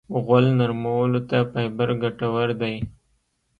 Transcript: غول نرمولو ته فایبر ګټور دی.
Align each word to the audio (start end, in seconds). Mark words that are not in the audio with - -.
غول 0.23 0.45
نرمولو 0.59 1.19
ته 1.29 1.37
فایبر 1.51 1.89
ګټور 2.01 2.49
دی. 2.61 2.75